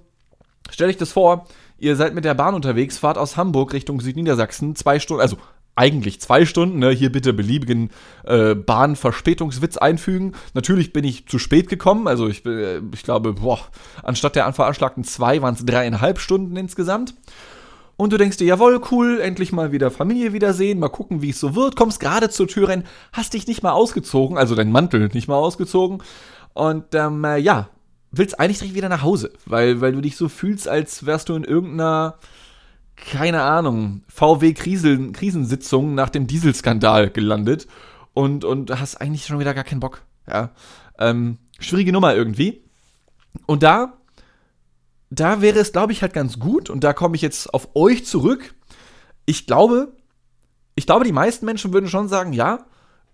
[0.70, 1.48] stell euch das vor,
[1.80, 5.38] ihr seid mit der Bahn unterwegs, fahrt aus Hamburg Richtung Südniedersachsen, zwei Stunden, also
[5.80, 6.90] eigentlich zwei Stunden, ne?
[6.92, 7.90] hier bitte beliebigen
[8.26, 10.34] äh, Bahnverspätungswitz einfügen.
[10.54, 13.60] Natürlich bin ich zu spät gekommen, also ich, äh, ich glaube, boah,
[14.04, 17.14] anstatt der veranschlagten zwei waren es dreieinhalb Stunden insgesamt.
[17.96, 21.40] Und du denkst dir, jawohl, cool, endlich mal wieder Familie wiedersehen, mal gucken, wie es
[21.40, 21.78] so wird.
[21.78, 25.36] Kommst gerade zur Tür rein, hast dich nicht mal ausgezogen, also dein Mantel nicht mal
[25.36, 26.04] ausgezogen.
[26.54, 27.70] Und ähm, äh, ja,
[28.12, 31.36] willst eigentlich direkt wieder nach Hause, weil, weil du dich so fühlst, als wärst du
[31.36, 32.16] in irgendeiner,
[33.12, 37.68] keine Ahnung, VW-Krisensitzung nach dem Dieselskandal gelandet
[38.14, 40.04] und, und hast eigentlich schon wieder gar keinen Bock.
[40.28, 40.52] Ja.
[40.98, 42.64] Ähm, schwierige Nummer irgendwie.
[43.46, 44.00] Und da
[45.10, 48.06] da wäre es, glaube ich, halt ganz gut, und da komme ich jetzt auf euch
[48.06, 48.54] zurück.
[49.26, 49.94] Ich glaube,
[50.76, 52.66] ich glaube, die meisten Menschen würden schon sagen, ja,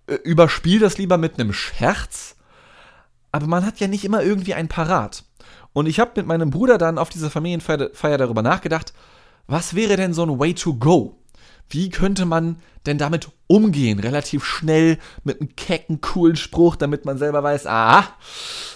[0.08, 2.36] äh, überspiel das lieber mit einem Scherz.
[3.32, 5.24] Aber man hat ja nicht immer irgendwie einen Parat.
[5.74, 8.94] Und ich habe mit meinem Bruder dann auf dieser Familienfeier darüber nachgedacht,
[9.48, 11.18] was wäre denn so ein Way to go?
[11.70, 14.00] Wie könnte man denn damit umgehen?
[14.00, 18.08] Relativ schnell mit einem kecken, coolen Spruch, damit man selber weiß, ah,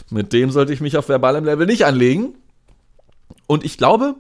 [0.10, 2.36] mit dem sollte ich mich auf verbalem Level nicht anlegen.
[3.48, 4.16] Und ich glaube,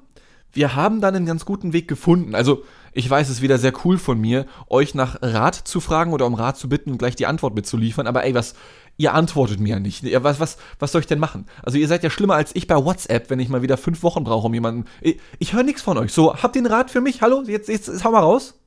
[0.52, 2.36] wir haben dann einen ganz guten Weg gefunden.
[2.36, 6.12] Also, ich weiß, es ist wieder sehr cool von mir, euch nach Rat zu fragen
[6.12, 8.08] oder um Rat zu bitten und gleich die Antwort mitzuliefern.
[8.08, 8.56] Aber ey, was,
[9.00, 10.04] ihr antwortet mir ja nicht.
[10.24, 11.46] Was, was, was soll ich denn machen?
[11.64, 14.26] Also, ihr seid ja schlimmer als ich bei WhatsApp, wenn ich mal wieder fünf Wochen
[14.26, 14.86] brauche, um jemanden.
[15.02, 16.12] Ich, ich höre nichts von euch.
[16.12, 17.22] So, habt ihr einen Rat für mich?
[17.22, 17.42] Hallo?
[17.48, 18.60] Jetzt, jetzt, jetzt hau mal raus.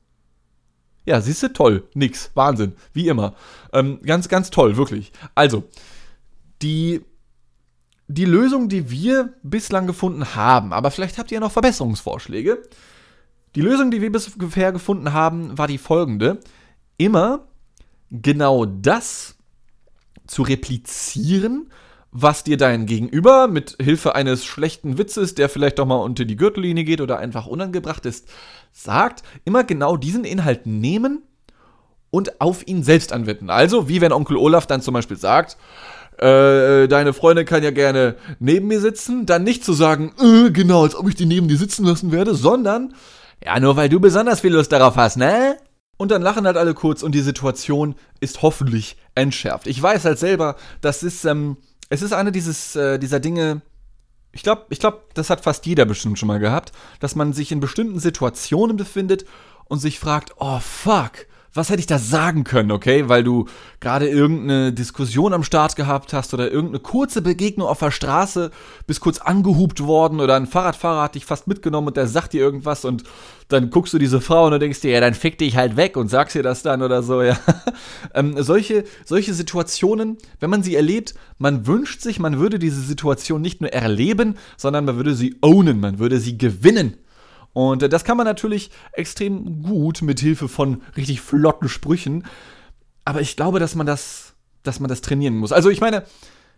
[1.05, 1.87] Ja, siehst du, toll.
[1.93, 2.31] Nix.
[2.33, 2.73] Wahnsinn.
[2.93, 3.35] Wie immer.
[3.73, 5.11] Ähm, ganz, ganz toll, wirklich.
[5.35, 5.65] Also,
[6.63, 7.01] die
[8.07, 12.61] die Lösung, die wir bislang gefunden haben, aber vielleicht habt ihr noch Verbesserungsvorschläge.
[13.55, 16.39] Die Lösung, die wir bisher gefunden haben, war die folgende.
[16.97, 17.47] Immer
[18.09, 19.35] genau das
[20.27, 21.69] zu replizieren,
[22.11, 26.35] was dir dein Gegenüber mit Hilfe eines schlechten Witzes, der vielleicht doch mal unter die
[26.35, 28.27] Gürtellinie geht oder einfach unangebracht ist,
[28.71, 31.23] sagt, immer genau diesen Inhalt nehmen
[32.11, 33.49] und auf ihn selbst anwenden.
[33.49, 35.57] Also, wie wenn Onkel Olaf dann zum Beispiel sagt,
[36.19, 40.83] äh, deine Freundin kann ja gerne neben mir sitzen, dann nicht zu sagen, äh, genau,
[40.83, 42.93] als ob ich die neben dir sitzen lassen werde, sondern,
[43.43, 45.57] ja, nur weil du besonders viel Lust darauf hast, ne?
[46.03, 49.67] Und dann lachen halt alle kurz und die Situation ist hoffentlich entschärft.
[49.67, 51.55] Ich weiß halt selber, das ist, ähm,
[51.87, 53.61] es ist eine dieses, äh, dieser Dinge,
[54.33, 57.53] ich glaube, ich glaube, das hat fast jeder bestimmt schon mal gehabt, dass man sich
[57.53, 59.23] in bestimmten Situationen befindet
[59.69, 63.09] und sich fragt, oh fuck, was hätte ich da sagen können, okay?
[63.09, 63.45] Weil du
[63.79, 68.51] gerade irgendeine Diskussion am Start gehabt hast oder irgendeine kurze Begegnung auf der Straße,
[68.87, 72.41] bist kurz angehupt worden oder ein Fahrradfahrer hat dich fast mitgenommen und der sagt dir
[72.41, 73.03] irgendwas und
[73.49, 75.95] dann guckst du diese Frau und du denkst dir, ja, dann fick dich halt weg
[75.95, 77.37] und sagst ihr das dann oder so, ja.
[78.15, 83.41] ähm, solche, solche Situationen, wenn man sie erlebt, man wünscht sich, man würde diese Situation
[83.41, 86.97] nicht nur erleben, sondern man würde sie ownen, man würde sie gewinnen.
[87.53, 92.25] Und äh, das kann man natürlich extrem gut mit Hilfe von richtig flotten Sprüchen.
[93.05, 95.51] Aber ich glaube, dass man das, dass man das trainieren muss.
[95.51, 96.03] Also ich meine,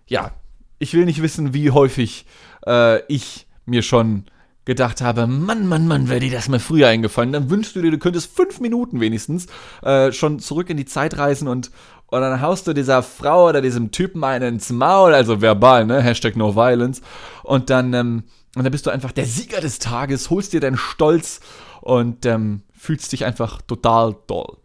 [0.08, 0.32] ja,
[0.80, 2.26] ich will nicht wissen, wie häufig
[2.66, 4.26] äh, ich mir schon
[4.66, 7.32] gedacht habe, Mann, Mann, Mann, wäre dir das mal früher eingefallen.
[7.32, 9.46] Dann wünschst du dir, du könntest fünf Minuten wenigstens
[9.84, 11.70] äh, schon zurück in die Zeit reisen und,
[12.08, 16.02] und dann haust du dieser Frau oder diesem Typen einen ins Maul, also verbal, ne?
[16.02, 17.02] Hashtag no violence.
[17.44, 18.24] Und dann, ähm,
[18.56, 21.42] und dann bist du einfach der Sieger des Tages, holst dir deinen Stolz
[21.82, 24.58] und ähm, fühlst dich einfach total toll.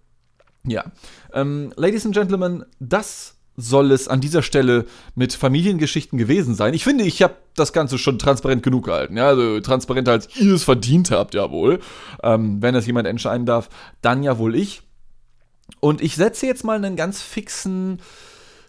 [0.64, 0.84] Ja.
[1.32, 6.72] Ähm, Ladies and Gentlemen, das soll es an dieser Stelle mit Familiengeschichten gewesen sein.
[6.72, 9.16] Ich finde, ich habe das Ganze schon transparent genug gehalten.
[9.16, 11.80] Ja, also transparenter als ihr es verdient habt, jawohl.
[12.22, 13.68] Ähm, wenn das jemand entscheiden darf,
[14.02, 14.82] dann ja wohl ich.
[15.80, 18.00] Und ich setze jetzt mal einen ganz fixen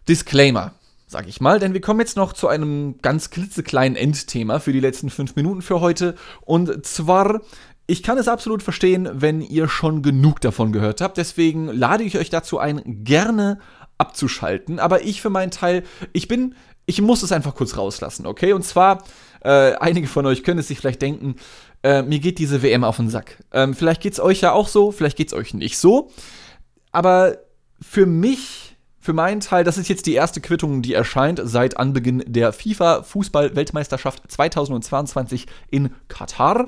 [0.07, 0.73] Disclaimer
[1.12, 4.80] sag ich mal, denn wir kommen jetzt noch zu einem ganz klitzekleinen Endthema für die
[4.80, 6.15] letzten fünf Minuten für heute.
[6.39, 7.41] Und zwar,
[7.86, 11.17] ich kann es absolut verstehen, wenn ihr schon genug davon gehört habt.
[11.17, 13.60] Deswegen lade ich euch dazu ein, gerne
[13.97, 14.80] abzuschalten.
[14.80, 18.54] Aber ich für meinen Teil, ich bin, ich muss es einfach kurz rauslassen, okay?
[18.54, 19.04] Und zwar,
[19.41, 21.36] äh, einige von euch können es sich vielleicht denken,
[21.84, 23.43] äh, mir geht diese WM auf den Sack.
[23.52, 26.10] Ähm, vielleicht geht es euch ja auch so, vielleicht geht es euch nicht so.
[26.93, 27.38] Aber
[27.82, 28.70] für mich
[29.01, 34.23] für meinen Teil, das ist jetzt die erste Quittung, die erscheint seit Anbeginn der FIFA-Fußball-Weltmeisterschaft
[34.27, 36.67] 2022 in Katar.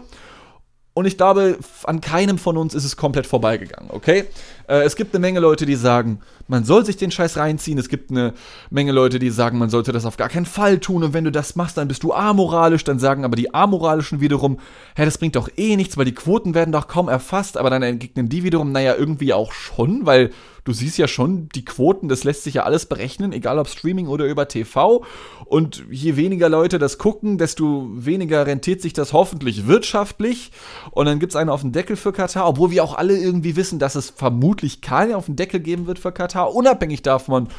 [0.95, 4.25] Und ich glaube, an keinem von uns ist es komplett vorbeigegangen, okay?
[4.73, 7.77] Äh, es gibt eine Menge Leute, die sagen, man soll sich den Scheiß reinziehen.
[7.77, 8.33] Es gibt eine
[8.71, 11.03] Menge Leute, die sagen, man sollte das auf gar keinen Fall tun.
[11.03, 12.83] Und wenn du das machst, dann bist du amoralisch.
[12.83, 14.59] Dann sagen aber die Amoralischen wiederum,
[14.95, 17.57] hä, das bringt doch eh nichts, weil die Quoten werden doch kaum erfasst.
[17.57, 20.31] Aber dann entgegnen die wiederum, naja, irgendwie auch schon, weil
[20.63, 24.07] du siehst ja schon, die Quoten, das lässt sich ja alles berechnen, egal ob Streaming
[24.07, 25.03] oder über TV.
[25.45, 30.51] Und je weniger Leute das gucken, desto weniger rentiert sich das hoffentlich wirtschaftlich.
[30.91, 33.55] Und dann gibt es einen auf den Deckel für Katar, obwohl wir auch alle irgendwie
[33.55, 37.49] wissen, dass es vermutlich keinen auf den Deckel geben wird für Katar, unabhängig davon,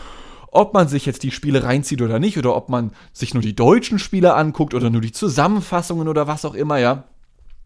[0.50, 3.56] ob man sich jetzt die Spiele reinzieht oder nicht, oder ob man sich nur die
[3.56, 7.04] deutschen Spiele anguckt oder nur die Zusammenfassungen oder was auch immer, ja.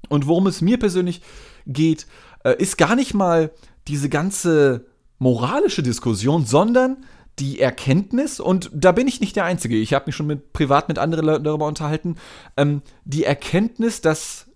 [0.08, 1.20] Und worum es mir persönlich
[1.66, 2.06] geht,
[2.44, 3.50] äh, ist gar nicht mal
[3.88, 4.86] diese ganze
[5.18, 6.98] moralische Diskussion, sondern
[7.38, 10.88] die Erkenntnis, und da bin ich nicht der Einzige, ich habe mich schon mit, privat
[10.88, 12.16] mit anderen Leuten darüber unterhalten,
[12.56, 14.46] ähm, die Erkenntnis, dass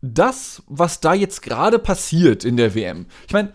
[0.00, 3.52] das, was da jetzt gerade passiert in der WM, ich meine,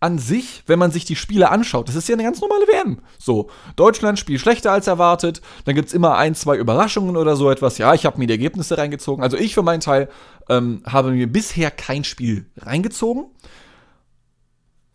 [0.00, 3.00] an sich, wenn man sich die Spiele anschaut, das ist ja eine ganz normale WM.
[3.18, 7.50] So, Deutschland spielt schlechter als erwartet, dann gibt es immer ein, zwei Überraschungen oder so
[7.50, 7.78] etwas.
[7.78, 9.22] Ja, ich habe mir die Ergebnisse reingezogen.
[9.22, 10.08] Also ich für meinen Teil
[10.48, 13.26] ähm, habe mir bisher kein Spiel reingezogen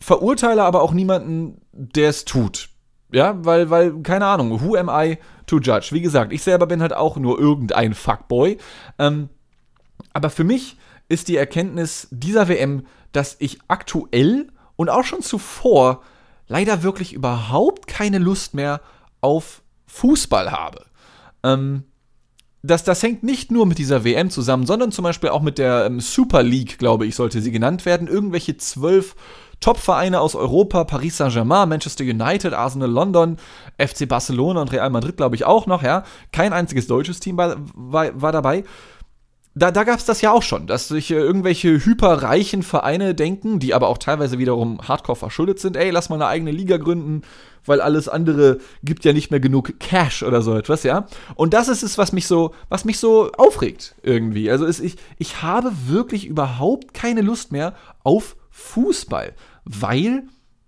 [0.02, 2.70] verurteile aber auch niemanden, der es tut.
[3.14, 5.90] Ja, weil, weil, keine Ahnung, who am I to judge?
[5.92, 8.58] Wie gesagt, ich selber bin halt auch nur irgendein Fuckboy.
[8.98, 9.30] Ähm,
[10.14, 14.48] aber für mich ist die Erkenntnis dieser WM, dass ich aktuell
[14.82, 16.02] und auch schon zuvor
[16.48, 18.82] leider wirklich überhaupt keine Lust mehr
[19.22, 20.86] auf Fußball habe.
[21.44, 21.84] Ähm,
[22.63, 25.86] das, das hängt nicht nur mit dieser WM zusammen, sondern zum Beispiel auch mit der
[25.86, 28.08] ähm, Super League, glaube ich, sollte sie genannt werden.
[28.08, 29.15] Irgendwelche zwölf
[29.60, 33.38] Top-Vereine aus Europa, Paris Saint-Germain, Manchester United, Arsenal London,
[33.78, 36.04] FC Barcelona und Real Madrid, glaube ich, auch noch, ja.
[36.32, 38.63] Kein einziges deutsches Team war, war, war dabei.
[39.54, 43.60] Da, da gab es das ja auch schon, dass sich äh, irgendwelche hyperreichen Vereine denken,
[43.60, 47.24] die aber auch teilweise wiederum hardcore verschuldet sind, ey, lass mal eine eigene Liga gründen,
[47.66, 51.06] weil alles andere gibt ja nicht mehr genug Cash oder so etwas, ja.
[51.36, 54.50] Und das ist es, was mich so, was mich so aufregt irgendwie.
[54.50, 59.34] Also ist, ich, ich habe wirklich überhaupt keine Lust mehr auf Fußball
[59.66, 60.24] weil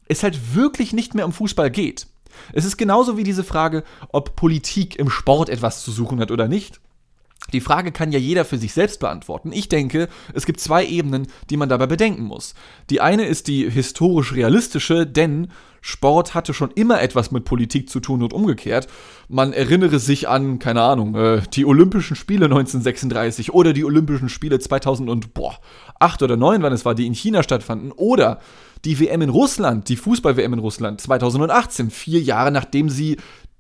[0.08, 2.08] es halt wirklich nicht mehr um Fußball geht.
[2.52, 6.48] Es ist genauso wie diese Frage, ob Politik im Sport etwas zu suchen hat oder
[6.48, 6.82] nicht.
[7.51, 9.51] Die Frage kann ja jeder für sich selbst beantworten.
[9.51, 12.56] Ich denke, es gibt zwei Ebenen, die man dabei bedenken muss.
[12.89, 15.49] Die eine ist die historisch-realistische, denn
[15.82, 18.88] Sport hatte schon immer etwas mit Politik zu tun und umgekehrt.
[19.27, 24.60] Man erinnere sich an, keine Ahnung, äh, die Olympischen Spiele 1936 oder die Olympischen Spiele
[24.60, 25.27] 2008
[26.21, 28.39] oder 2009, wann es war, die in China stattfanden, oder
[28.86, 33.17] die WM in Russland, die Fußball-WM in Russland 2018, vier Jahre nachdem sie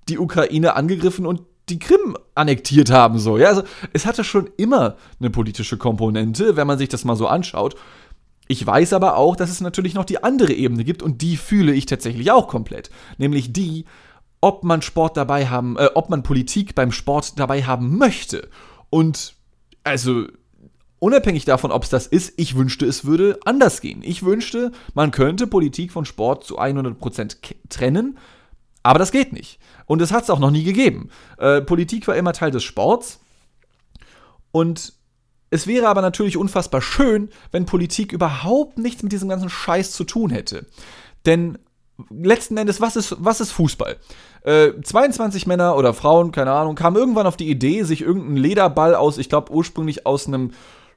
[0.07, 3.37] die Ukraine angegriffen und die Krim annektiert haben, so.
[3.37, 7.27] Ja, also es hatte schon immer eine politische Komponente, wenn man sich das mal so
[7.27, 7.75] anschaut.
[8.47, 11.73] Ich weiß aber auch, dass es natürlich noch die andere Ebene gibt und die fühle
[11.73, 12.89] ich tatsächlich auch komplett.
[13.17, 13.85] Nämlich die,
[14.41, 18.49] ob man Sport dabei haben, äh, ob man Politik beim Sport dabei haben möchte.
[18.89, 19.35] Und
[19.85, 20.25] also
[20.99, 24.01] unabhängig davon, ob es das ist, ich wünschte, es würde anders gehen.
[24.03, 27.37] Ich wünschte, man könnte Politik von Sport zu 100%
[27.69, 28.17] trennen,
[28.83, 29.59] aber das geht nicht.
[29.85, 31.09] Und es hat es auch noch nie gegeben.
[31.37, 33.19] Äh, Politik war immer Teil des Sports.
[34.51, 34.93] Und
[35.49, 40.03] es wäre aber natürlich unfassbar schön, wenn Politik überhaupt nichts mit diesem ganzen Scheiß zu
[40.03, 40.65] tun hätte.
[41.25, 41.59] Denn
[42.09, 43.97] letzten Endes, was ist, was ist Fußball?
[44.43, 48.95] Äh, 22 Männer oder Frauen, keine Ahnung, kamen irgendwann auf die Idee, sich irgendeinen Lederball
[48.95, 50.51] aus, ich glaube ursprünglich aus einem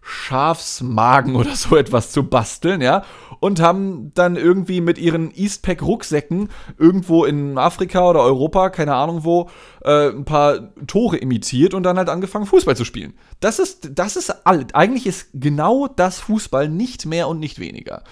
[0.09, 3.03] Schafsmagen oder so etwas zu basteln, ja,
[3.41, 9.51] und haben dann irgendwie mit ihren Eastpack-Rucksäcken irgendwo in Afrika oder Europa, keine Ahnung wo,
[9.83, 13.15] äh, ein paar Tore imitiert und dann halt angefangen, Fußball zu spielen.
[13.41, 18.05] Das ist, das ist all, eigentlich ist genau das Fußball nicht mehr und nicht weniger.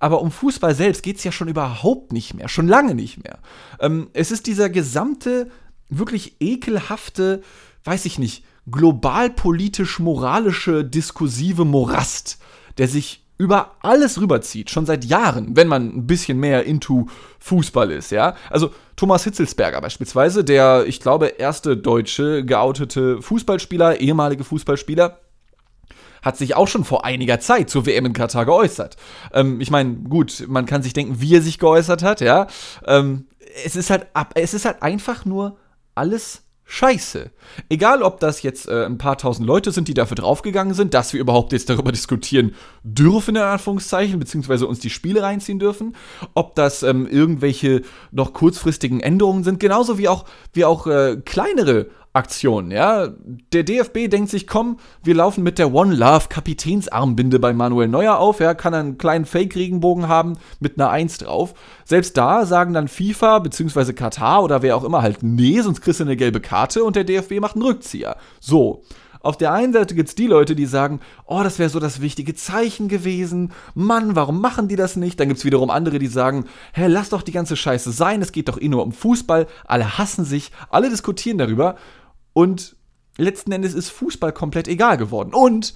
[0.00, 3.38] Aber um Fußball selbst geht es ja schon überhaupt nicht mehr, schon lange nicht mehr.
[3.80, 5.48] Ähm, es ist dieser gesamte,
[5.88, 7.42] wirklich ekelhafte,
[7.84, 12.38] weiß ich nicht, globalpolitisch-moralische diskursive Morast,
[12.78, 17.06] der sich über alles rüberzieht, schon seit Jahren, wenn man ein bisschen mehr into
[17.38, 18.34] Fußball ist, ja.
[18.50, 25.20] Also Thomas Hitzelsberger beispielsweise, der, ich glaube, erste deutsche geoutete Fußballspieler, ehemalige Fußballspieler,
[26.22, 28.96] hat sich auch schon vor einiger Zeit zur WM in Katar geäußert.
[29.32, 32.46] Ähm, ich meine, gut, man kann sich denken, wie er sich geäußert hat, ja.
[32.86, 33.26] Ähm,
[33.64, 35.58] es ist halt ab, es ist halt einfach nur
[35.94, 37.30] alles scheiße.
[37.68, 41.12] Egal, ob das jetzt äh, ein paar tausend Leute sind, die dafür draufgegangen sind, dass
[41.12, 45.96] wir überhaupt jetzt darüber diskutieren dürfen, in Anführungszeichen, beziehungsweise uns die Spiele reinziehen dürfen,
[46.34, 51.86] ob das ähm, irgendwelche noch kurzfristigen Änderungen sind, genauso wie auch, wie auch äh, kleinere
[52.16, 53.08] Aktion, ja.
[53.52, 58.18] Der DFB denkt sich, komm, wir laufen mit der One Love Kapitänsarmbinde bei Manuel Neuer
[58.18, 61.54] auf, ja, kann einen kleinen Fake-Regenbogen haben mit einer Eins drauf.
[61.84, 63.92] Selbst da sagen dann FIFA bzw.
[63.92, 67.04] Katar oder wer auch immer halt, nee, sonst kriegst du eine gelbe Karte und der
[67.04, 68.16] DFB macht einen Rückzieher.
[68.40, 68.82] So.
[69.26, 72.00] Auf der einen Seite gibt es die Leute, die sagen, oh, das wäre so das
[72.00, 73.50] wichtige Zeichen gewesen.
[73.74, 75.18] Mann, warum machen die das nicht?
[75.18, 78.30] Dann gibt es wiederum andere, die sagen, hä, lass doch die ganze Scheiße sein, es
[78.30, 79.48] geht doch eh nur um Fußball.
[79.64, 81.74] Alle hassen sich, alle diskutieren darüber.
[82.36, 82.76] Und
[83.16, 85.32] letzten Endes ist Fußball komplett egal geworden.
[85.32, 85.72] Und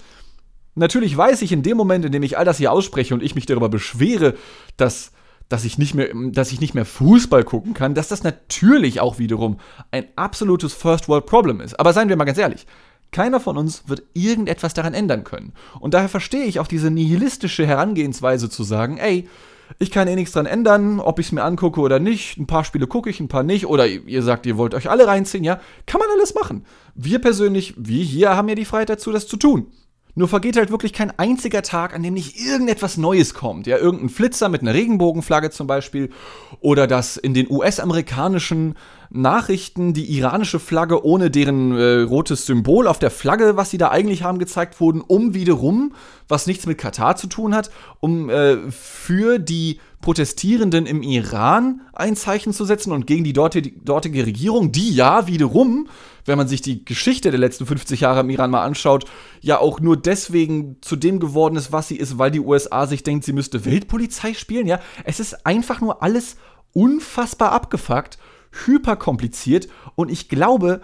[0.74, 3.34] natürlich weiß ich in dem Moment, in dem ich all das hier ausspreche und ich
[3.34, 4.34] mich darüber beschwere,
[4.76, 5.12] dass
[5.48, 9.18] dass ich nicht mehr, dass ich nicht mehr Fußball gucken kann, dass das natürlich auch
[9.18, 9.58] wiederum
[9.90, 11.80] ein absolutes First World Problem ist.
[11.80, 12.66] Aber seien wir mal ganz ehrlich,
[13.10, 15.54] keiner von uns wird irgendetwas daran ändern können.
[15.80, 19.28] Und daher verstehe ich auch diese nihilistische Herangehensweise zu sagen, ey,
[19.78, 22.38] ich kann eh nichts dran ändern, ob ich es mir angucke oder nicht.
[22.38, 23.66] Ein paar Spiele gucke ich, ein paar nicht.
[23.66, 25.60] Oder ihr sagt, ihr wollt euch alle reinziehen, ja.
[25.86, 26.64] Kann man alles machen.
[26.94, 29.66] Wir persönlich, wir hier, haben ja die Freiheit dazu, das zu tun.
[30.20, 33.66] Nur vergeht halt wirklich kein einziger Tag, an dem nicht irgendetwas Neues kommt.
[33.66, 36.10] Ja, irgendein Flitzer mit einer Regenbogenflagge zum Beispiel.
[36.60, 38.74] Oder dass in den US-amerikanischen
[39.08, 43.92] Nachrichten die iranische Flagge ohne deren äh, rotes Symbol auf der Flagge, was sie da
[43.92, 45.94] eigentlich haben, gezeigt wurden, um wiederum,
[46.28, 52.16] was nichts mit Katar zu tun hat, um äh, für die Protestierenden im Iran ein
[52.16, 55.88] Zeichen zu setzen und gegen die dortige, Regierung, die ja wiederum,
[56.24, 59.04] wenn man sich die Geschichte der letzten 50 Jahre im Iran mal anschaut,
[59.42, 63.02] ja auch nur deswegen zu dem geworden ist, was sie ist, weil die USA sich
[63.02, 64.80] denkt, sie müsste Weltpolizei spielen, ja.
[65.04, 66.36] Es ist einfach nur alles
[66.72, 68.18] unfassbar abgefuckt,
[68.64, 70.80] hyperkompliziert und ich glaube,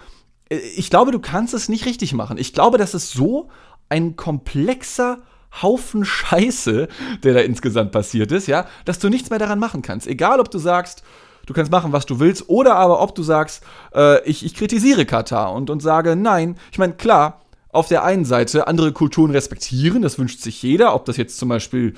[0.51, 2.37] äh, ich glaube, du kannst es nicht richtig machen.
[2.37, 3.49] Ich glaube, das ist so
[3.89, 5.23] ein komplexer
[5.63, 6.89] Haufen Scheiße,
[7.23, 10.07] der da insgesamt passiert ist, ja, dass du nichts mehr daran machen kannst.
[10.07, 11.03] Egal, ob du sagst,
[11.47, 13.63] du kannst machen, was du willst, oder aber ob du sagst,
[13.95, 18.25] äh, ich, ich kritisiere Katar und, und sage, nein, ich meine, klar, auf der einen
[18.25, 21.95] Seite andere Kulturen respektieren, das wünscht sich jeder, ob das jetzt zum Beispiel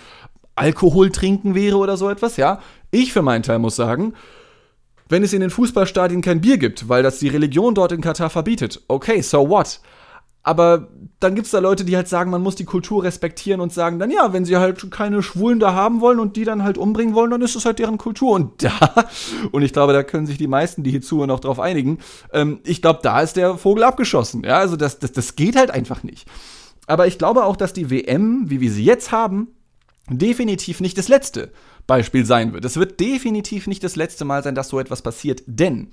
[0.57, 2.61] Alkohol trinken wäre oder so etwas, ja.
[2.91, 4.15] Ich für meinen Teil muss sagen,
[5.09, 8.31] wenn es in den Fußballstadien kein Bier gibt, weil das die Religion dort in Katar
[8.31, 9.81] verbietet, okay, so what?
[10.43, 10.89] Aber
[11.21, 13.99] dann gibt es da Leute, die halt sagen, man muss die Kultur respektieren und sagen
[13.99, 17.15] dann, ja, wenn sie halt keine Schwulen da haben wollen und die dann halt umbringen
[17.15, 18.33] wollen, dann ist es halt deren Kultur.
[18.33, 19.07] Und da,
[19.53, 21.99] und ich glaube, da können sich die meisten, die hier zuhören, auch drauf einigen,
[22.33, 24.45] ähm, ich glaube, da ist der Vogel abgeschossen.
[24.45, 26.27] Ja, also das, das, das geht halt einfach nicht.
[26.87, 29.49] Aber ich glaube auch, dass die WM, wie wir sie jetzt haben,
[30.09, 31.53] definitiv nicht das letzte
[31.87, 32.65] Beispiel sein wird.
[32.65, 35.89] Es wird definitiv nicht das letzte Mal sein, dass so etwas passiert, denn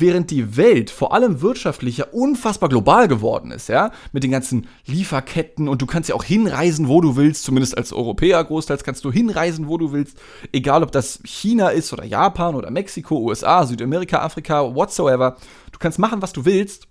[0.00, 4.66] während die Welt vor allem wirtschaftlich ja unfassbar global geworden ist, ja, mit den ganzen
[4.86, 9.04] Lieferketten und du kannst ja auch hinreisen, wo du willst, zumindest als Europäer großteils kannst
[9.04, 10.18] du hinreisen, wo du willst,
[10.52, 15.36] egal ob das China ist oder Japan oder Mexiko, USA, Südamerika, Afrika, whatsoever,
[15.72, 16.88] du kannst machen, was du willst,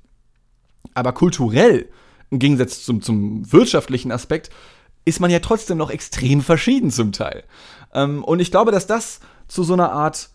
[0.94, 1.90] aber kulturell,
[2.30, 4.50] im Gegensatz zum, zum wirtschaftlichen Aspekt,
[5.06, 7.44] ist man ja trotzdem noch extrem verschieden zum Teil.
[7.94, 10.30] Ähm, und ich glaube, dass das zu so einer Art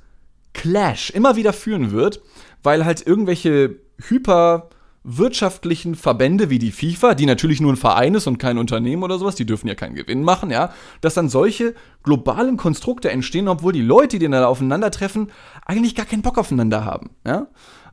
[0.53, 2.21] Clash immer wieder führen wird,
[2.63, 3.77] weil halt irgendwelche
[4.09, 9.19] hyperwirtschaftlichen Verbände wie die FIFA, die natürlich nur ein Verein ist und kein Unternehmen oder
[9.19, 13.73] sowas, die dürfen ja keinen Gewinn machen, ja, dass dann solche globalen Konstrukte entstehen, obwohl
[13.73, 15.31] die Leute, die dann da aufeinandertreffen,
[15.65, 17.49] eigentlich gar keinen Bock aufeinander haben, ja.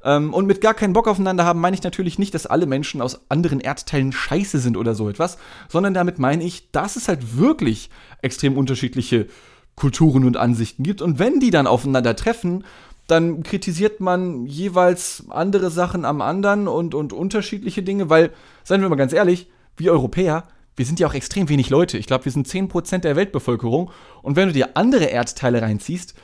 [0.06, 3.02] Ähm, und mit gar keinen Bock aufeinander haben meine ich natürlich nicht, dass alle Menschen
[3.02, 5.38] aus anderen Erdteilen scheiße sind oder so etwas,
[5.68, 7.90] sondern damit meine ich, dass es halt wirklich
[8.22, 9.28] extrem unterschiedliche
[9.76, 11.02] Kulturen und Ansichten gibt.
[11.02, 12.64] Und wenn die dann aufeinander treffen,
[13.08, 18.32] dann kritisiert man jeweils andere Sachen am anderen und, und unterschiedliche Dinge, weil,
[18.64, 21.98] seien wir mal ganz ehrlich, wir Europäer, wir sind ja auch extrem wenig Leute.
[21.98, 23.92] Ich glaube, wir sind 10% der Weltbevölkerung.
[24.22, 26.16] Und wenn du dir andere Erdteile reinziehst,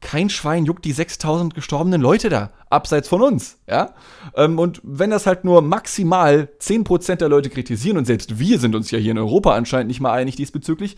[0.00, 3.94] kein Schwein juckt die 6000 gestorbenen Leute da, abseits von uns, ja?
[4.36, 8.76] Ähm, und wenn das halt nur maximal 10% der Leute kritisieren, und selbst wir sind
[8.76, 10.96] uns ja hier in Europa anscheinend nicht mal einig diesbezüglich,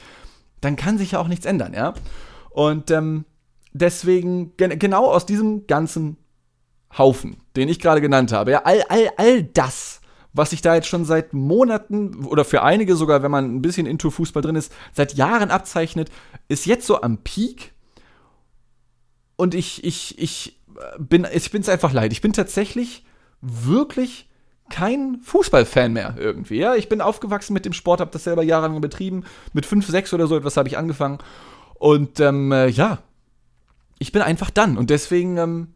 [0.60, 1.94] dann kann sich ja auch nichts ändern, ja?
[2.50, 3.24] Und ähm,
[3.72, 6.16] deswegen, gen genau aus diesem ganzen
[6.96, 10.00] Haufen, den ich gerade genannt habe, ja, all, all, all das,
[10.32, 13.86] was sich da jetzt schon seit Monaten oder für einige sogar, wenn man ein bisschen
[13.86, 16.10] into Fußball drin ist, seit Jahren abzeichnet,
[16.48, 17.72] ist jetzt so am Peak.
[19.36, 20.60] Und ich, ich, ich
[20.98, 22.12] bin, ich bin's einfach leid.
[22.12, 23.04] Ich bin tatsächlich
[23.40, 24.28] wirklich
[24.70, 26.56] kein Fußballfan mehr irgendwie.
[26.56, 26.74] Ja?
[26.74, 29.24] Ich bin aufgewachsen mit dem Sport, habe das selber jahrelang betrieben.
[29.52, 31.18] Mit 5, 6 oder so etwas habe ich angefangen.
[31.74, 32.98] Und ähm, äh, ja,
[33.98, 34.78] ich bin einfach dann.
[34.78, 35.68] Und deswegen ähm,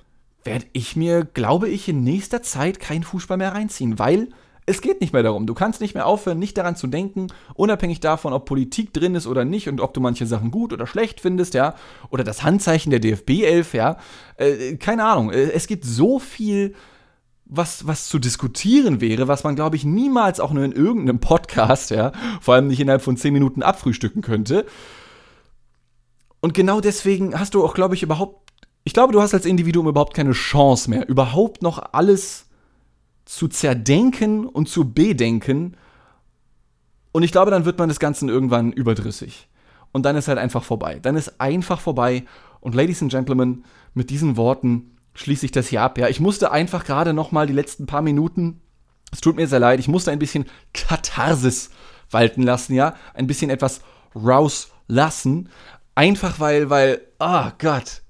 [0.44, 4.28] werde ich mir, glaube ich, in nächster Zeit keinen Fußball mehr reinziehen, weil
[4.66, 5.46] es geht nicht mehr darum.
[5.46, 9.26] Du kannst nicht mehr aufhören, nicht daran zu denken, unabhängig davon, ob Politik drin ist
[9.26, 11.74] oder nicht und ob du manche Sachen gut oder schlecht findest, ja.
[12.10, 13.98] Oder das Handzeichen der DFB 11, ja.
[14.36, 15.30] Äh, keine Ahnung.
[15.30, 16.74] Äh, es gibt so viel
[17.46, 21.90] was, was zu diskutieren wäre, was man, glaube ich, niemals auch nur in irgendeinem Podcast,
[21.90, 24.66] ja, vor allem nicht innerhalb von zehn Minuten abfrühstücken könnte.
[26.40, 28.52] Und genau deswegen hast du auch, glaube ich, überhaupt,
[28.84, 32.46] ich glaube, du hast als Individuum überhaupt keine Chance mehr, überhaupt noch alles
[33.24, 35.76] zu zerdenken und zu bedenken.
[37.12, 39.48] Und ich glaube, dann wird man des Ganzen irgendwann überdrüssig.
[39.92, 40.98] Und dann ist halt einfach vorbei.
[41.00, 42.24] Dann ist einfach vorbei.
[42.60, 43.64] Und Ladies and Gentlemen,
[43.94, 45.98] mit diesen Worten schließe ich das hier ab.
[45.98, 48.60] Ja, ich musste einfach gerade noch mal die letzten paar Minuten,
[49.12, 51.70] es tut mir sehr leid, ich musste ein bisschen Katharsis
[52.10, 53.80] walten lassen, ja, ein bisschen etwas
[54.14, 55.48] rauslassen,
[55.94, 58.02] einfach weil, weil, ah oh Gott,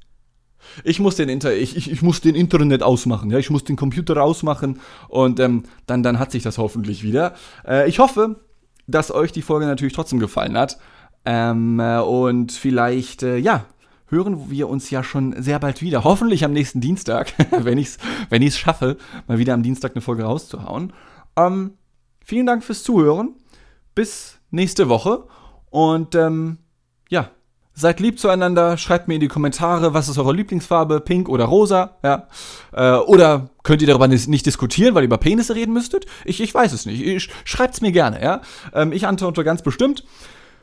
[0.83, 3.77] ich muss den Inter ich, ich, ich, muss den Internet ausmachen, ja, ich muss den
[3.77, 7.35] Computer ausmachen und ähm, dann, dann hat sich das hoffentlich wieder.
[7.67, 8.41] Äh, ich hoffe,
[8.87, 10.79] dass euch die Folge natürlich trotzdem gefallen hat.
[11.27, 13.65] Ähm, äh, und vielleicht, äh, ja,
[14.07, 16.05] hören wir uns ja schon sehr bald wieder.
[16.05, 17.99] Hoffentlich am nächsten Dienstag, wenn ich es
[18.29, 18.97] wenn ich's schaffe,
[19.27, 20.93] mal wieder am Dienstag eine Folge rauszuhauen.
[21.37, 21.73] Ähm,
[22.25, 23.35] vielen Dank fürs Zuhören.
[23.95, 25.25] Bis nächste Woche.
[25.71, 26.59] Und ähm,
[27.09, 27.31] ja,
[27.75, 28.77] seid lieb zueinander.
[28.77, 31.97] Schreibt mir in die Kommentare, was ist eure Lieblingsfarbe, pink oder rosa.
[32.03, 32.29] Ja.
[32.73, 36.07] Äh, oder könnt ihr darüber nicht diskutieren, weil ihr über Penisse reden müsstet?
[36.25, 37.31] Ich, ich weiß es nicht.
[37.45, 38.23] Schreibt es mir gerne.
[38.23, 38.41] Ja.
[38.73, 40.05] Ähm, ich antworte ganz bestimmt.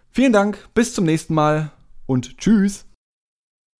[0.10, 0.70] Vielen Dank.
[0.74, 1.72] Bis zum nächsten Mal
[2.06, 2.91] und tschüss.